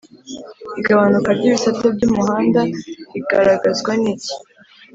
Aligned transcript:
igabanuka 0.79 1.29
ry’ibisate 1.37 1.85
by’umuhanda 1.95 2.61
rigaragazwa 3.13 3.91
niki 4.01 4.33